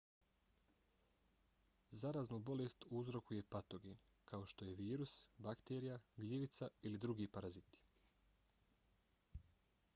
[2.03, 3.99] zaraznu bolest uzrokuje patogen
[4.31, 5.13] kao što je virus
[5.49, 7.85] bakterija gljivica ili drugi paraziti